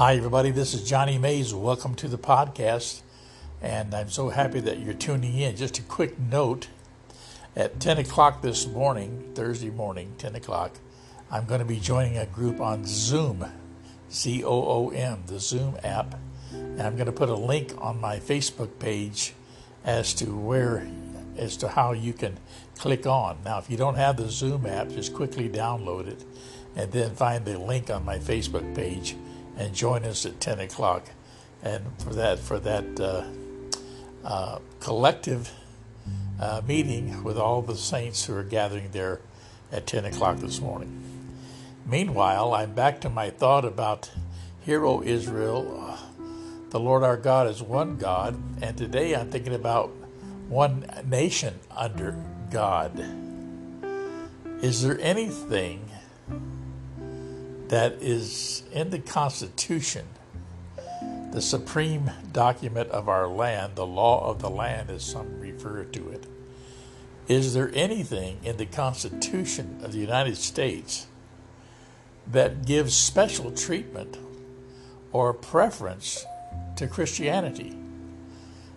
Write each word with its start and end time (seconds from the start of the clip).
Hi, 0.00 0.16
everybody. 0.16 0.50
This 0.50 0.72
is 0.72 0.88
Johnny 0.88 1.18
Mays. 1.18 1.52
Welcome 1.52 1.94
to 1.96 2.08
the 2.08 2.16
podcast. 2.16 3.02
And 3.60 3.94
I'm 3.94 4.08
so 4.08 4.30
happy 4.30 4.58
that 4.60 4.78
you're 4.78 4.94
tuning 4.94 5.36
in. 5.36 5.56
Just 5.56 5.78
a 5.78 5.82
quick 5.82 6.18
note 6.18 6.68
at 7.54 7.78
10 7.80 7.98
o'clock 7.98 8.40
this 8.40 8.66
morning, 8.66 9.30
Thursday 9.34 9.68
morning, 9.68 10.14
10 10.16 10.36
o'clock, 10.36 10.78
I'm 11.30 11.44
going 11.44 11.58
to 11.58 11.66
be 11.66 11.78
joining 11.78 12.16
a 12.16 12.24
group 12.24 12.62
on 12.62 12.86
Zoom, 12.86 13.44
Z 14.10 14.42
O 14.42 14.48
O 14.50 14.88
M, 14.88 15.24
the 15.26 15.38
Zoom 15.38 15.76
app. 15.84 16.14
And 16.50 16.80
I'm 16.80 16.94
going 16.94 17.04
to 17.04 17.12
put 17.12 17.28
a 17.28 17.34
link 17.34 17.74
on 17.76 18.00
my 18.00 18.20
Facebook 18.20 18.78
page 18.78 19.34
as 19.84 20.14
to 20.14 20.34
where, 20.34 20.88
as 21.36 21.58
to 21.58 21.68
how 21.68 21.92
you 21.92 22.14
can 22.14 22.38
click 22.78 23.06
on. 23.06 23.36
Now, 23.44 23.58
if 23.58 23.68
you 23.68 23.76
don't 23.76 23.96
have 23.96 24.16
the 24.16 24.30
Zoom 24.30 24.64
app, 24.64 24.88
just 24.88 25.12
quickly 25.12 25.50
download 25.50 26.08
it 26.08 26.24
and 26.74 26.90
then 26.90 27.14
find 27.14 27.44
the 27.44 27.58
link 27.58 27.90
on 27.90 28.02
my 28.02 28.18
Facebook 28.18 28.74
page 28.74 29.14
and 29.60 29.74
join 29.74 30.04
us 30.04 30.24
at 30.24 30.40
10 30.40 30.58
o'clock. 30.60 31.10
And 31.62 31.84
for 31.98 32.14
that, 32.14 32.38
for 32.38 32.58
that 32.60 32.98
uh, 32.98 33.24
uh, 34.26 34.58
collective 34.80 35.52
uh, 36.40 36.62
meeting 36.66 37.22
with 37.22 37.36
all 37.36 37.60
the 37.60 37.76
saints 37.76 38.24
who 38.24 38.34
are 38.34 38.42
gathering 38.42 38.88
there 38.92 39.20
at 39.70 39.86
10 39.86 40.06
o'clock 40.06 40.38
this 40.38 40.62
morning. 40.62 41.02
Meanwhile, 41.84 42.54
I'm 42.54 42.72
back 42.72 43.02
to 43.02 43.10
my 43.10 43.28
thought 43.28 43.66
about 43.66 44.10
Hear 44.62 44.86
O 44.86 45.02
Israel, 45.02 45.98
the 46.70 46.80
Lord 46.80 47.02
our 47.02 47.18
God 47.18 47.46
is 47.46 47.62
one 47.62 47.96
God, 47.98 48.40
and 48.62 48.78
today 48.78 49.14
I'm 49.14 49.30
thinking 49.30 49.54
about 49.54 49.90
one 50.48 50.86
nation 51.04 51.58
under 51.76 52.16
God. 52.50 52.98
Is 54.62 54.82
there 54.82 54.98
anything 55.00 55.89
that 57.70 57.92
is 58.02 58.64
in 58.72 58.90
the 58.90 58.98
Constitution, 58.98 60.04
the 61.30 61.40
supreme 61.40 62.10
document 62.32 62.90
of 62.90 63.08
our 63.08 63.28
land, 63.28 63.76
the 63.76 63.86
law 63.86 64.28
of 64.28 64.40
the 64.40 64.50
land, 64.50 64.90
as 64.90 65.04
some 65.04 65.38
refer 65.38 65.84
to 65.84 66.08
it? 66.08 66.26
Is 67.28 67.54
there 67.54 67.70
anything 67.72 68.40
in 68.42 68.56
the 68.56 68.66
Constitution 68.66 69.78
of 69.84 69.92
the 69.92 69.98
United 69.98 70.36
States 70.36 71.06
that 72.26 72.66
gives 72.66 72.92
special 72.92 73.52
treatment 73.52 74.18
or 75.12 75.32
preference 75.32 76.26
to 76.74 76.88
Christianity? 76.88 77.78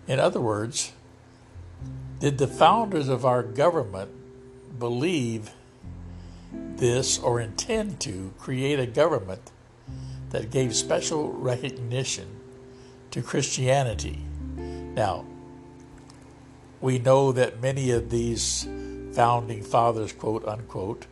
In 0.06 0.20
other 0.20 0.40
words, 0.40 0.92
did 2.20 2.38
the 2.38 2.46
founders 2.46 3.08
of 3.08 3.24
our 3.24 3.42
government 3.42 4.12
believe 4.78 5.50
this 6.76 7.18
or 7.18 7.40
intend 7.40 8.00
to 8.00 8.32
create 8.38 8.78
a 8.78 8.86
government 8.86 9.50
that 10.30 10.50
gave 10.50 10.74
special 10.74 11.32
recognition 11.32 12.28
to 13.10 13.22
Christianity? 13.22 14.18
Now, 14.56 15.24
we 16.80 16.98
know 16.98 17.32
that 17.32 17.60
many 17.60 17.90
of 17.90 18.10
these 18.10 18.68
founding 19.12 19.62
fathers, 19.62 20.12
quote 20.12 20.46
unquote, 20.46 21.06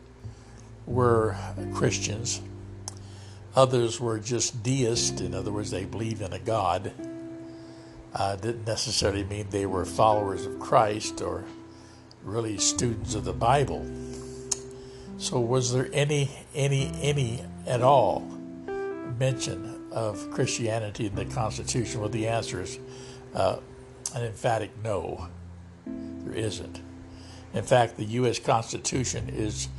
were 0.85 1.35
Christians. 1.73 2.41
Others 3.55 3.99
were 3.99 4.19
just 4.19 4.63
deists. 4.63 5.21
In 5.21 5.33
other 5.33 5.51
words, 5.51 5.71
they 5.71 5.85
believed 5.85 6.21
in 6.21 6.33
a 6.33 6.39
God. 6.39 6.91
Uh, 8.13 8.35
didn't 8.35 8.65
necessarily 8.67 9.23
mean 9.23 9.47
they 9.49 9.65
were 9.65 9.85
followers 9.85 10.45
of 10.45 10.59
Christ 10.59 11.21
or 11.21 11.43
really 12.23 12.57
students 12.57 13.15
of 13.15 13.25
the 13.25 13.33
Bible. 13.33 13.85
So, 15.23 15.39
was 15.39 15.71
there 15.71 15.87
any, 15.93 16.29
any, 16.53 16.91
any 17.01 17.45
at 17.65 17.81
all 17.81 18.29
mention 19.17 19.87
of 19.89 20.29
Christianity 20.31 21.05
in 21.05 21.15
the 21.15 21.23
Constitution? 21.23 22.01
Well, 22.01 22.09
the 22.09 22.27
answer 22.27 22.61
is 22.61 22.77
uh, 23.33 23.59
an 24.13 24.25
emphatic 24.25 24.71
no. 24.83 25.29
There 25.85 26.33
isn't. 26.33 26.81
In 27.53 27.63
fact, 27.63 27.95
the 27.95 28.03
U.S. 28.03 28.37
Constitution 28.37 29.29
is 29.29 29.69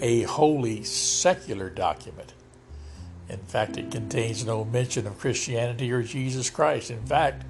a 0.00 0.22
wholly 0.22 0.84
secular 0.84 1.70
document. 1.70 2.32
In 3.28 3.38
fact, 3.38 3.76
it 3.76 3.90
contains 3.90 4.46
no 4.46 4.64
mention 4.64 5.08
of 5.08 5.18
Christianity 5.18 5.90
or 5.90 6.04
Jesus 6.04 6.50
Christ. 6.50 6.92
In 6.92 7.04
fact, 7.04 7.44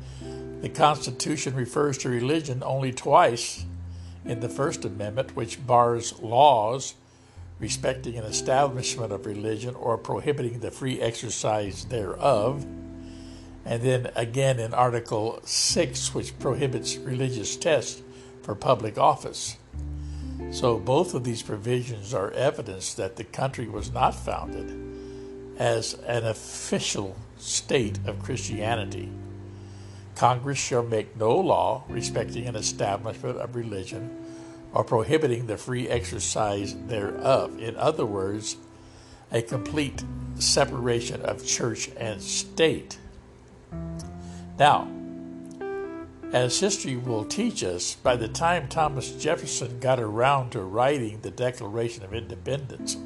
the 0.63 0.71
Constitution 0.71 1.55
refers 1.55 1.99
to 1.99 2.09
religion 2.09 2.63
only 2.65 2.91
twice 2.91 3.67
in 4.25 4.41
the 4.41 4.49
First 4.49 4.87
Amendment, 4.87 5.37
which 5.37 5.67
bars 5.67 6.19
laws 6.23 6.95
respecting 7.59 8.17
an 8.17 8.25
establishment 8.25 9.13
of 9.13 9.27
religion 9.27 9.75
or 9.75 9.97
prohibiting 9.97 10.61
the 10.61 10.71
free 10.71 11.01
exercise 11.01 11.85
thereof. 11.85 12.65
And 13.65 13.83
then 13.83 14.11
again 14.15 14.59
in 14.59 14.75
Article 14.75 15.41
6, 15.45 16.15
which 16.15 16.39
prohibits 16.39 16.97
religious 16.97 17.57
tests 17.57 18.03
for 18.43 18.55
public 18.55 18.99
office. 18.99 19.57
So 20.51 20.79
both 20.79 21.15
of 21.15 21.25
these 21.25 21.43
provisions 21.43 22.13
are 22.13 22.31
evidence 22.33 22.95
that 22.95 23.17
the 23.17 23.25
country 23.25 23.69
was 23.69 23.93
not 23.93 24.15
founded 24.15 24.81
as 25.59 25.95
an 26.07 26.25
official 26.25 27.17
state 27.39 27.99
of 28.07 28.23
Christianity. 28.23 29.11
Congress 30.15 30.59
shall 30.59 30.83
make 30.83 31.17
no 31.17 31.37
law 31.37 31.85
respecting 31.89 32.47
an 32.47 32.57
establishment 32.57 33.39
of 33.39 33.57
religion 33.57 34.24
or 34.75 34.85
prohibiting 34.85 35.47
the 35.47 35.57
free 35.57 35.89
exercise 35.89 36.75
thereof. 36.89 37.59
In 37.61 37.77
other 37.77 38.05
words, 38.05 38.57
a 39.31 39.41
complete 39.41 40.05
separation 40.35 41.23
of 41.23 41.47
church 41.47 41.91
and 41.97 42.21
state. 42.21 42.99
Now, 44.59 44.89
as 46.33 46.59
history 46.59 46.97
will 46.97 47.25
teach 47.25 47.63
us, 47.63 47.95
by 47.95 48.17
the 48.17 48.27
time 48.27 48.67
Thomas 48.67 49.13
Jefferson 49.13 49.79
got 49.79 50.01
around 50.01 50.51
to 50.51 50.61
writing 50.63 51.21
the 51.21 51.31
Declaration 51.31 52.03
of 52.03 52.13
Independence, 52.13 52.97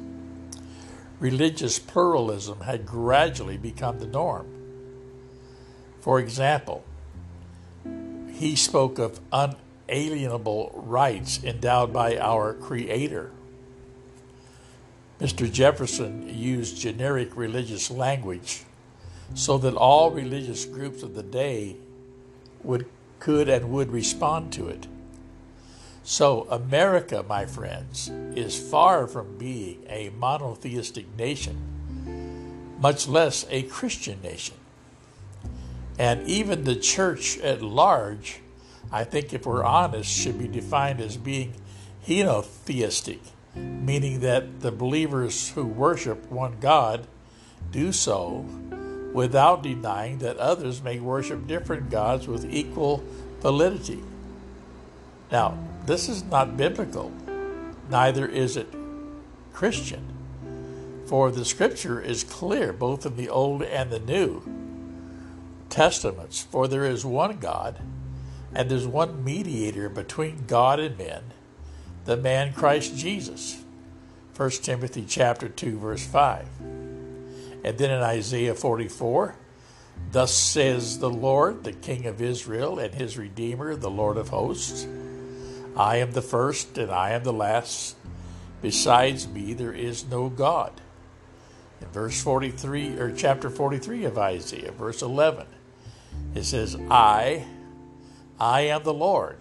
religious 1.19 1.77
pluralism 1.77 2.61
had 2.61 2.87
gradually 2.87 3.57
become 3.57 3.99
the 3.99 4.07
norm. 4.07 4.47
For 6.01 6.19
example, 6.19 6.83
he 8.31 8.55
spoke 8.55 8.97
of 8.97 9.19
un- 9.31 9.55
alienable 9.91 10.71
rights 10.73 11.43
endowed 11.43 11.91
by 11.91 12.17
our 12.17 12.53
Creator. 12.53 13.31
Mr. 15.19 15.51
Jefferson 15.51 16.29
used 16.29 16.77
generic 16.77 17.35
religious 17.35 17.91
language 17.91 18.63
so 19.33 19.57
that 19.57 19.75
all 19.75 20.11
religious 20.11 20.65
groups 20.65 21.03
of 21.03 21.13
the 21.13 21.23
day 21.23 21.75
would 22.63 22.85
could 23.19 23.49
and 23.49 23.69
would 23.69 23.91
respond 23.91 24.51
to 24.53 24.67
it. 24.67 24.87
So, 26.03 26.47
America, 26.49 27.23
my 27.27 27.45
friends, 27.45 28.09
is 28.33 28.57
far 28.57 29.07
from 29.07 29.37
being 29.37 29.83
a 29.87 30.09
monotheistic 30.17 31.05
nation, 31.17 31.57
much 32.79 33.07
less 33.07 33.45
a 33.49 33.63
Christian 33.63 34.21
nation. 34.21 34.55
And 35.99 36.25
even 36.25 36.63
the 36.63 36.77
church 36.77 37.37
at 37.39 37.61
large 37.61 38.39
I 38.91 39.03
think 39.03 39.33
if 39.33 39.45
we're 39.45 39.63
honest, 39.63 40.09
should 40.09 40.39
be 40.39 40.47
defined 40.47 40.99
as 40.99 41.17
being 41.17 41.53
henotheistic, 42.07 43.19
meaning 43.55 44.21
that 44.21 44.61
the 44.61 44.71
believers 44.71 45.49
who 45.49 45.65
worship 45.65 46.31
one 46.31 46.57
God 46.59 47.07
do 47.71 47.91
so 47.91 48.45
without 49.13 49.63
denying 49.63 50.19
that 50.19 50.37
others 50.37 50.81
may 50.81 50.99
worship 50.99 51.45
different 51.47 51.89
gods 51.89 52.27
with 52.27 52.51
equal 52.51 53.03
validity. 53.41 54.03
Now, 55.31 55.57
this 55.85 56.09
is 56.09 56.23
not 56.23 56.57
biblical, 56.57 57.11
neither 57.89 58.25
is 58.25 58.57
it 58.57 58.73
Christian. 59.53 60.05
For 61.05 61.31
the 61.31 61.45
scripture 61.45 61.99
is 61.99 62.23
clear, 62.23 62.71
both 62.71 63.05
in 63.05 63.15
the 63.15 63.29
Old 63.29 63.63
and 63.63 63.89
the 63.89 63.99
New 63.99 64.43
Testaments, 65.69 66.41
for 66.43 66.67
there 66.67 66.85
is 66.85 67.05
one 67.05 67.37
God 67.37 67.79
and 68.53 68.69
there's 68.69 68.87
one 68.87 69.23
mediator 69.23 69.89
between 69.89 70.45
God 70.47 70.79
and 70.79 70.97
men, 70.97 71.23
the 72.05 72.17
man 72.17 72.53
Christ 72.53 72.97
Jesus. 72.97 73.63
1 74.35 74.49
Timothy 74.51 75.05
chapter 75.07 75.49
2 75.49 75.77
verse 75.77 76.05
5. 76.05 76.47
And 76.61 77.77
then 77.77 77.91
in 77.91 78.01
Isaiah 78.01 78.55
44, 78.55 79.35
thus 80.11 80.33
says 80.33 80.99
the 80.99 81.09
Lord, 81.09 81.63
the 81.63 81.73
King 81.73 82.05
of 82.05 82.21
Israel 82.21 82.79
and 82.79 82.93
his 82.93 83.17
Redeemer, 83.17 83.75
the 83.75 83.89
Lord 83.89 84.17
of 84.17 84.29
hosts, 84.29 84.87
I 85.75 85.97
am 85.97 86.11
the 86.11 86.21
first 86.21 86.77
and 86.77 86.91
I 86.91 87.11
am 87.11 87.23
the 87.23 87.33
last. 87.33 87.95
Besides 88.61 89.27
me 89.27 89.53
there 89.53 89.73
is 89.73 90.05
no 90.05 90.29
God. 90.29 90.81
In 91.81 91.87
verse 91.89 92.21
43 92.21 92.97
or 92.97 93.11
chapter 93.11 93.49
43 93.49 94.05
of 94.05 94.17
Isaiah, 94.17 94.71
verse 94.71 95.01
11, 95.01 95.47
it 96.35 96.43
says, 96.43 96.75
I 96.89 97.45
I 98.39 98.61
am 98.61 98.83
the 98.83 98.93
Lord, 98.93 99.37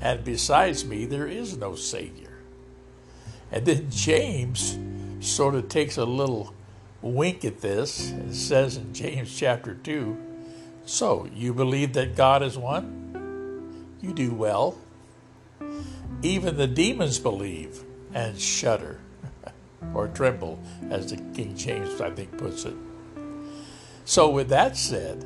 and 0.00 0.24
besides 0.24 0.84
me 0.84 1.06
there 1.06 1.28
is 1.28 1.56
no 1.56 1.74
Savior. 1.74 2.38
And 3.52 3.66
then 3.66 3.90
James 3.90 4.78
sort 5.20 5.54
of 5.54 5.68
takes 5.68 5.96
a 5.96 6.04
little 6.04 6.54
wink 7.02 7.44
at 7.44 7.60
this 7.60 8.10
and 8.10 8.34
says 8.34 8.76
in 8.76 8.92
James 8.92 9.34
chapter 9.34 9.74
2 9.74 10.16
So, 10.84 11.28
you 11.34 11.54
believe 11.54 11.92
that 11.94 12.16
God 12.16 12.42
is 12.42 12.58
one? 12.58 13.86
You 14.00 14.12
do 14.12 14.32
well. 14.32 14.78
Even 16.22 16.56
the 16.56 16.66
demons 16.66 17.18
believe 17.18 17.84
and 18.12 18.38
shudder 18.38 19.00
or 19.94 20.08
tremble, 20.08 20.62
as 20.90 21.10
the 21.10 21.16
King 21.34 21.56
James, 21.56 22.00
I 22.00 22.10
think, 22.10 22.36
puts 22.36 22.64
it. 22.64 22.74
So, 24.04 24.30
with 24.30 24.48
that 24.48 24.76
said, 24.76 25.24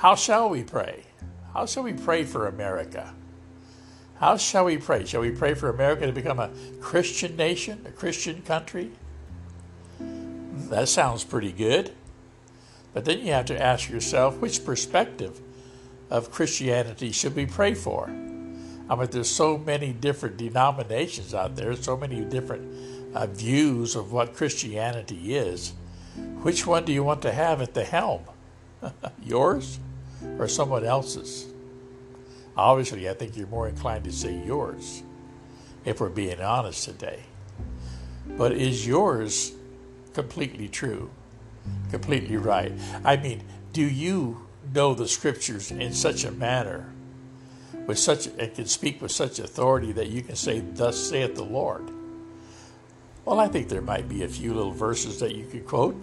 how 0.00 0.14
shall 0.14 0.48
we 0.48 0.62
pray? 0.64 1.02
How 1.52 1.66
shall 1.66 1.82
we 1.82 1.92
pray 1.92 2.24
for 2.24 2.46
America? 2.46 3.12
How 4.14 4.38
shall 4.38 4.64
we 4.64 4.78
pray? 4.78 5.04
Shall 5.04 5.20
we 5.20 5.30
pray 5.30 5.52
for 5.52 5.68
America 5.68 6.06
to 6.06 6.12
become 6.12 6.38
a 6.38 6.48
Christian 6.80 7.36
nation, 7.36 7.84
a 7.86 7.90
Christian 7.90 8.40
country? 8.40 8.92
That 10.70 10.88
sounds 10.88 11.22
pretty 11.22 11.52
good. 11.52 11.92
But 12.94 13.04
then 13.04 13.18
you 13.18 13.32
have 13.32 13.44
to 13.46 13.62
ask 13.62 13.90
yourself 13.90 14.38
which 14.38 14.64
perspective 14.64 15.38
of 16.08 16.32
Christianity 16.32 17.12
should 17.12 17.36
we 17.36 17.44
pray 17.44 17.74
for? 17.74 18.06
I 18.06 18.96
mean, 18.96 19.08
there's 19.10 19.28
so 19.28 19.58
many 19.58 19.92
different 19.92 20.38
denominations 20.38 21.34
out 21.34 21.56
there, 21.56 21.76
so 21.76 21.98
many 21.98 22.24
different 22.24 23.14
uh, 23.14 23.26
views 23.26 23.96
of 23.96 24.12
what 24.12 24.32
Christianity 24.32 25.36
is. 25.36 25.74
Which 26.40 26.66
one 26.66 26.86
do 26.86 26.92
you 26.94 27.04
want 27.04 27.20
to 27.20 27.32
have 27.32 27.60
at 27.60 27.74
the 27.74 27.84
helm? 27.84 28.22
yours 29.22 29.78
or 30.38 30.48
someone 30.48 30.84
else's? 30.84 31.46
Obviously, 32.56 33.08
I 33.08 33.14
think 33.14 33.36
you're 33.36 33.46
more 33.46 33.68
inclined 33.68 34.04
to 34.04 34.12
say 34.12 34.36
yours, 34.44 35.02
if 35.84 36.00
we're 36.00 36.08
being 36.08 36.40
honest 36.40 36.84
today. 36.84 37.20
But 38.36 38.52
is 38.52 38.86
yours 38.86 39.52
completely 40.12 40.68
true? 40.68 41.10
Completely 41.90 42.36
right? 42.36 42.72
I 43.04 43.16
mean, 43.16 43.42
do 43.72 43.82
you 43.82 44.46
know 44.74 44.94
the 44.94 45.08
scriptures 45.08 45.70
in 45.70 45.92
such 45.92 46.24
a 46.24 46.30
manner, 46.30 46.92
with 47.86 47.98
such 47.98 48.26
and 48.26 48.54
can 48.54 48.66
speak 48.66 49.00
with 49.00 49.10
such 49.10 49.38
authority 49.38 49.92
that 49.92 50.08
you 50.08 50.22
can 50.22 50.36
say, 50.36 50.60
"Thus 50.60 50.98
saith 50.98 51.34
the 51.34 51.44
Lord"? 51.44 51.90
Well, 53.24 53.40
I 53.40 53.48
think 53.48 53.68
there 53.68 53.82
might 53.82 54.08
be 54.08 54.22
a 54.22 54.28
few 54.28 54.54
little 54.54 54.72
verses 54.72 55.20
that 55.20 55.34
you 55.34 55.46
could 55.46 55.66
quote. 55.66 55.96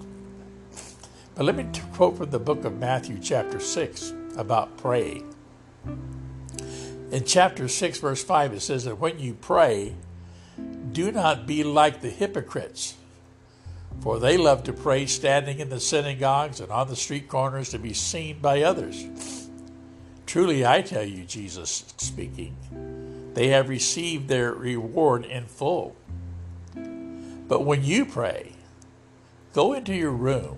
But 1.38 1.45
let 1.45 1.56
me 1.56 1.68
quote 1.94 2.18
from 2.18 2.31
the 2.31 2.39
book 2.39 2.66
of 2.66 2.80
Matthew, 2.80 3.19
chapter 3.22 3.60
6, 3.60 4.12
about 4.38 4.75
praying. 4.78 5.36
In 7.12 7.25
chapter 7.25 7.68
6, 7.68 8.00
verse 8.00 8.24
5, 8.24 8.54
it 8.54 8.62
says 8.62 8.86
that 8.86 8.98
when 8.98 9.19
you 9.19 9.36
pray, 9.36 9.94
do 10.92 11.12
not 11.12 11.45
be 11.45 11.63
like 11.63 12.01
the 12.01 12.10
hypocrites, 12.10 12.95
for 14.01 14.18
they 14.18 14.36
love 14.36 14.63
to 14.63 14.74
pray 14.74 15.06
standing 15.06 15.60
in 15.60 15.69
the 15.69 15.80
synagogues 15.80 16.60
and 16.60 16.72
on 16.72 16.88
the 16.88 16.95
street 16.95 17.30
corners 17.30 17.69
to 17.69 17.78
be 17.78 17.94
seen 17.94 18.40
by 18.40 18.63
others. 18.63 19.48
Truly, 20.25 20.66
I 20.66 20.81
tell 20.81 21.04
you, 21.04 21.24
Jesus 21.24 21.86
speaking, 21.98 22.56
they 23.36 23.50
have 23.50 23.69
received 23.69 24.28
their 24.28 24.54
reward 24.54 25.24
in 25.24 25.45
full. 25.45 25.95
But 26.74 27.63
when 27.63 27.83
you 27.83 28.07
pray, 28.07 28.54
go 29.54 29.74
into 29.74 29.94
your 29.94 30.12
room, 30.12 30.57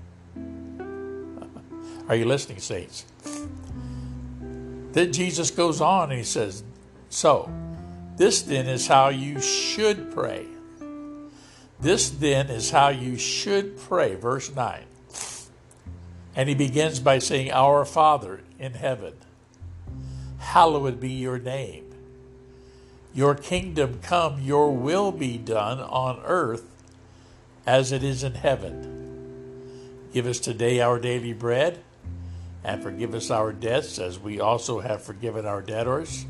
Are 2.11 2.15
you 2.17 2.25
listening, 2.25 2.59
saints? 2.59 3.05
Then 4.91 5.13
Jesus 5.13 5.49
goes 5.49 5.79
on 5.79 6.09
and 6.09 6.17
he 6.19 6.25
says, 6.25 6.61
So, 7.09 7.49
this 8.17 8.41
then 8.41 8.67
is 8.67 8.85
how 8.85 9.07
you 9.07 9.39
should 9.39 10.11
pray. 10.11 10.45
This 11.79 12.09
then 12.09 12.49
is 12.49 12.69
how 12.69 12.89
you 12.89 13.17
should 13.17 13.77
pray. 13.77 14.15
Verse 14.15 14.53
9. 14.53 14.83
And 16.35 16.49
he 16.49 16.55
begins 16.55 16.99
by 16.99 17.19
saying, 17.19 17.49
Our 17.53 17.85
Father 17.85 18.41
in 18.59 18.73
heaven, 18.73 19.13
hallowed 20.39 20.99
be 20.99 21.11
your 21.11 21.39
name. 21.39 21.85
Your 23.13 23.35
kingdom 23.35 24.01
come, 24.03 24.41
your 24.41 24.75
will 24.75 25.13
be 25.13 25.37
done 25.37 25.79
on 25.79 26.19
earth 26.25 26.65
as 27.65 27.93
it 27.93 28.03
is 28.03 28.21
in 28.21 28.33
heaven. 28.33 30.09
Give 30.11 30.27
us 30.27 30.41
today 30.41 30.81
our 30.81 30.99
daily 30.99 31.31
bread 31.31 31.81
and 32.63 32.83
forgive 32.83 33.13
us 33.15 33.31
our 33.31 33.51
debts 33.51 33.97
as 33.99 34.19
we 34.19 34.39
also 34.39 34.79
have 34.79 35.01
forgiven 35.01 35.45
our 35.45 35.61
debtors. 35.61 36.25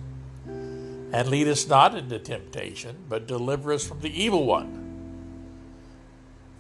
And 0.46 1.28
lead 1.28 1.48
us 1.48 1.68
not 1.68 1.96
into 1.96 2.20
temptation, 2.20 2.96
but 3.10 3.28
deliver 3.28 3.74
us 3.74 3.86
from 3.86 4.00
the 4.00 4.24
evil 4.24 4.46
one. 4.46 4.82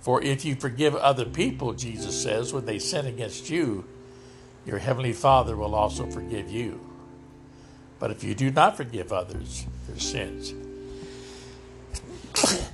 For 0.01 0.21
if 0.21 0.43
you 0.43 0.55
forgive 0.55 0.95
other 0.95 1.25
people, 1.25 1.73
Jesus 1.73 2.21
says, 2.21 2.51
when 2.51 2.65
they 2.65 2.79
sin 2.79 3.05
against 3.05 3.49
you, 3.49 3.85
your 4.65 4.79
heavenly 4.79 5.13
Father 5.13 5.55
will 5.55 5.73
also 5.73 6.05
forgive 6.07 6.49
you. 6.49 6.79
But 7.99 8.11
if 8.11 8.23
you 8.23 8.35
do 8.35 8.51
not 8.51 8.75
forgive 8.75 9.13
others 9.13 9.65
their 9.87 9.99
sins, 9.99 10.53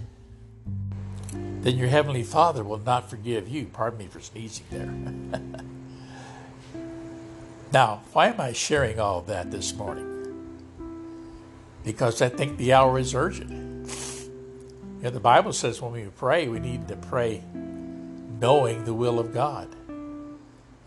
then 1.62 1.78
your 1.78 1.90
heavenly 1.90 2.24
Father 2.24 2.64
will 2.64 2.80
not 2.80 3.10
forgive 3.10 3.50
you. 3.50 3.66
Pardon 3.66 4.00
me 4.00 4.08
for 4.08 4.22
sneezing 4.22 4.66
there. 4.72 5.62
Now, 7.74 8.02
why 8.14 8.28
am 8.28 8.40
I 8.40 8.54
sharing 8.54 9.00
all 9.00 9.20
of 9.20 9.28
that 9.28 9.52
this 9.52 9.74
morning? 9.74 10.06
Because 11.84 12.22
I 12.22 12.30
think 12.30 12.58
the 12.58 12.74
hour 12.74 12.98
is 12.98 13.14
urgent. 13.14 13.52
You 14.98 15.04
know, 15.04 15.10
the 15.10 15.20
Bible 15.20 15.52
says 15.52 15.82
when 15.82 15.92
we 15.92 16.06
pray, 16.18 16.48
we 16.48 16.60
need 16.60 16.88
to 16.88 16.96
pray 16.96 17.44
knowing 18.40 18.86
the 18.86 18.94
will 18.94 19.20
of 19.20 19.34
God. 19.34 19.76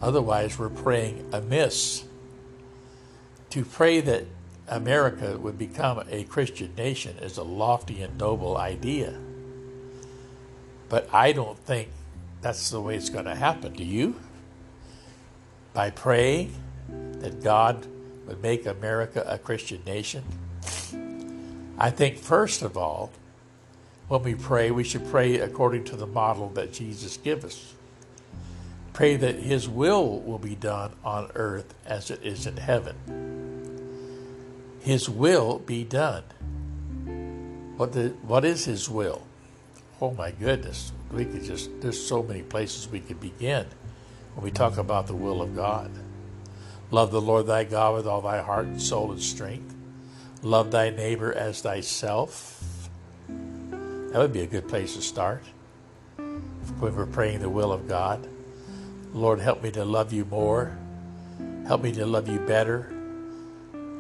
Otherwise, 0.01 0.59
we're 0.59 0.71
praying 0.71 1.29
amiss. 1.33 2.05
To 3.51 3.65
pray 3.65 4.01
that 4.01 4.25
America 4.69 5.37
would 5.37 5.59
become 5.59 6.03
a 6.09 6.25
Christian 6.25 6.75
nation 6.77 7.19
is 7.19 7.37
a 7.37 7.43
lofty 7.43 8.01
and 8.03 8.17
noble 8.17 8.57
idea. 8.57 9.19
But 10.89 11.13
I 11.13 11.33
don't 11.33 11.59
think 11.59 11.89
that's 12.41 12.71
the 12.71 12.81
way 12.81 12.97
it's 12.97 13.11
going 13.11 13.27
to 13.27 13.35
happen. 13.35 13.75
Do 13.75 13.85
you? 13.85 14.17
By 15.75 15.91
praying 15.91 16.55
that 17.21 17.43
God 17.43 17.87
would 18.27 18.43
make 18.43 18.67
America 18.67 19.25
a 19.27 19.39
Christian 19.39 19.83
nation? 19.85 20.25
I 21.79 21.91
think, 21.91 22.19
first 22.19 22.63
of 22.63 22.77
all, 22.77 23.11
when 24.09 24.23
we 24.23 24.35
pray, 24.35 24.71
we 24.71 24.85
should 24.85 25.09
pray 25.09 25.39
according 25.39 25.85
to 25.85 25.97
the 25.97 26.07
model 26.07 26.49
that 26.51 26.73
Jesus 26.73 27.17
gives 27.17 27.45
us. 27.45 27.75
Pray 28.93 29.17
that 29.17 29.37
His 29.37 29.69
will 29.69 30.21
will 30.21 30.39
be 30.39 30.57
done 30.57 30.93
on 31.05 31.31
earth 31.35 31.75
as 31.87 32.11
it 32.11 32.21
is 32.23 32.47
in 32.47 32.57
heaven. 32.57 32.97
His 34.81 35.09
will 35.09 35.61
be 35.61 35.85
done. 35.85 36.25
What, 37.77 37.93
the, 37.93 38.09
what 38.23 38.45
is 38.45 38.65
His 38.65 38.91
will? 38.91 39.23
Oh 40.01 40.13
my 40.13 40.33
goodness, 40.33 40.93
we 41.13 41.25
could 41.25 41.45
just, 41.45 41.71
there's 41.81 42.05
so 42.05 42.23
many 42.23 42.43
places 42.43 42.89
we 42.89 43.01
could 43.01 43.21
begin 43.21 43.67
when 44.35 44.45
we 44.45 44.51
talk 44.51 44.77
about 44.77 45.07
the 45.07 45.15
will 45.15 45.41
of 45.41 45.55
God. 45.55 45.91
Love 46.91 47.13
the 47.13 47.21
Lord 47.21 47.47
thy 47.47 47.65
God 47.65 47.95
with 47.95 48.07
all 48.07 48.21
thy 48.21 48.41
heart 48.41 48.81
soul 48.81 49.13
and 49.13 49.23
strength. 49.23 49.75
Love 50.43 50.71
thy 50.71 50.91
neighbor 50.91 51.33
as 51.33 51.61
thyself. 51.61 52.89
That 53.29 54.19
would 54.19 54.33
be 54.33 54.41
a 54.41 54.47
good 54.47 54.67
place 54.67 54.97
to 54.97 55.03
start 55.03 55.45
when 56.17 56.97
we're 56.97 57.07
praying 57.07 57.41
the 57.41 57.49
will 57.49 57.73
of 57.73 57.87
God. 57.87 58.27
Lord, 59.13 59.41
help 59.41 59.63
me 59.63 59.71
to 59.73 59.85
love 59.85 60.13
you 60.13 60.25
more. 60.25 60.77
Help 61.67 61.83
me 61.83 61.93
to 61.93 62.07
love 62.07 62.29
you 62.29 62.41
better. 62.41 62.93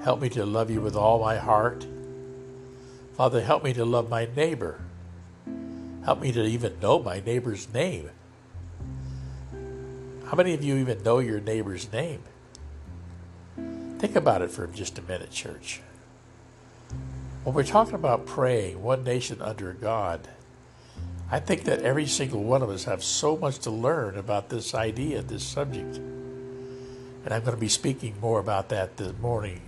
Help 0.02 0.20
me 0.20 0.28
to 0.30 0.44
love 0.44 0.70
you 0.70 0.80
with 0.80 0.96
all 0.96 1.20
my 1.20 1.36
heart. 1.36 1.86
Father, 3.14 3.40
help 3.42 3.62
me 3.62 3.72
to 3.74 3.84
love 3.84 4.08
my 4.08 4.26
neighbor. 4.34 4.80
Help 6.04 6.20
me 6.20 6.32
to 6.32 6.42
even 6.42 6.80
know 6.80 7.00
my 7.00 7.20
neighbor's 7.20 7.72
name. 7.72 8.10
How 10.24 10.36
many 10.36 10.54
of 10.54 10.64
you 10.64 10.76
even 10.76 11.02
know 11.02 11.18
your 11.18 11.40
neighbor's 11.40 11.92
name? 11.92 12.22
Think 14.00 14.16
about 14.16 14.40
it 14.40 14.50
for 14.50 14.66
just 14.66 14.98
a 14.98 15.02
minute, 15.02 15.30
church. 15.30 15.82
When 17.44 17.54
we're 17.54 17.64
talking 17.64 17.96
about 17.96 18.24
praying, 18.24 18.82
one 18.82 19.04
nation 19.04 19.42
under 19.42 19.74
God, 19.74 20.26
I 21.30 21.38
think 21.38 21.64
that 21.64 21.82
every 21.82 22.06
single 22.06 22.42
one 22.42 22.62
of 22.62 22.70
us 22.70 22.84
have 22.84 23.04
so 23.04 23.36
much 23.36 23.58
to 23.58 23.70
learn 23.70 24.16
about 24.16 24.48
this 24.48 24.74
idea, 24.74 25.20
this 25.20 25.44
subject. 25.44 25.96
And 25.98 27.26
I'm 27.26 27.42
going 27.42 27.54
to 27.54 27.60
be 27.60 27.68
speaking 27.68 28.18
more 28.22 28.40
about 28.40 28.70
that 28.70 28.96
this 28.96 29.12
morning 29.20 29.60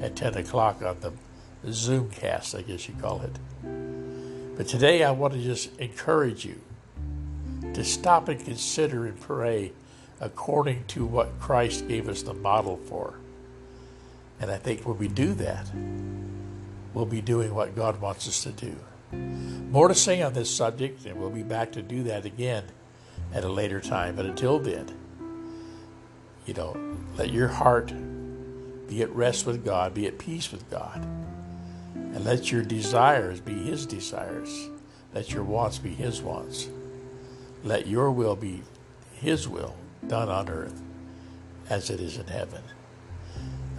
at 0.00 0.16
10 0.16 0.38
o'clock 0.38 0.80
on 0.80 1.00
the 1.00 1.12
Zoomcast, 1.66 2.58
I 2.58 2.62
guess 2.62 2.88
you 2.88 2.94
call 2.94 3.20
it. 3.20 3.38
But 4.56 4.66
today 4.66 5.04
I 5.04 5.10
want 5.10 5.34
to 5.34 5.42
just 5.42 5.78
encourage 5.78 6.46
you 6.46 6.58
to 7.74 7.84
stop 7.84 8.30
and 8.30 8.42
consider 8.42 9.04
and 9.04 9.20
pray 9.20 9.72
according 10.22 10.84
to 10.86 11.04
what 11.04 11.38
Christ 11.38 11.86
gave 11.86 12.08
us 12.08 12.22
the 12.22 12.32
model 12.32 12.78
for. 12.78 13.18
And 14.40 14.50
I 14.50 14.56
think 14.56 14.86
when 14.86 14.98
we 14.98 15.08
do 15.08 15.32
that, 15.34 15.70
we'll 16.92 17.06
be 17.06 17.20
doing 17.20 17.54
what 17.54 17.76
God 17.76 18.00
wants 18.00 18.28
us 18.28 18.42
to 18.44 18.52
do. 18.52 18.76
More 19.70 19.88
to 19.88 19.94
say 19.94 20.22
on 20.22 20.32
this 20.32 20.54
subject, 20.54 21.06
and 21.06 21.18
we'll 21.18 21.30
be 21.30 21.42
back 21.42 21.72
to 21.72 21.82
do 21.82 22.02
that 22.04 22.24
again 22.24 22.64
at 23.32 23.44
a 23.44 23.48
later 23.48 23.80
time. 23.80 24.16
But 24.16 24.26
until 24.26 24.58
then, 24.58 24.88
you 26.46 26.54
know, 26.54 26.76
let 27.16 27.30
your 27.30 27.48
heart 27.48 27.92
be 28.88 29.02
at 29.02 29.14
rest 29.14 29.46
with 29.46 29.64
God, 29.64 29.94
be 29.94 30.06
at 30.06 30.18
peace 30.18 30.52
with 30.52 30.68
God, 30.70 31.04
and 31.94 32.24
let 32.24 32.52
your 32.52 32.62
desires 32.62 33.40
be 33.40 33.54
His 33.54 33.86
desires. 33.86 34.68
Let 35.14 35.32
your 35.32 35.44
wants 35.44 35.78
be 35.78 35.90
His 35.90 36.20
wants. 36.20 36.68
Let 37.62 37.86
your 37.86 38.10
will 38.10 38.36
be 38.36 38.62
His 39.14 39.48
will 39.48 39.74
done 40.06 40.28
on 40.28 40.48
earth 40.48 40.80
as 41.70 41.88
it 41.88 42.00
is 42.00 42.18
in 42.18 42.26
heaven. 42.26 42.62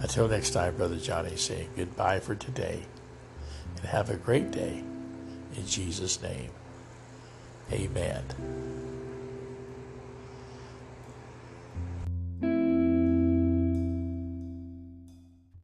Until 0.00 0.28
next 0.28 0.50
time, 0.50 0.76
Brother 0.76 0.98
Johnny 0.98 1.36
saying 1.36 1.70
goodbye 1.76 2.20
for 2.20 2.34
today 2.34 2.82
and 3.76 3.86
have 3.86 4.10
a 4.10 4.16
great 4.16 4.50
day. 4.50 4.82
In 5.56 5.66
Jesus' 5.66 6.20
name, 6.20 6.50
amen. 7.72 8.22